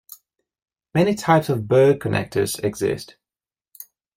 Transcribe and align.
Many 0.95 1.13
types 1.13 1.47
of 1.49 1.67
Berg 1.67 1.99
connectors 1.99 2.57
exist. 2.63 3.17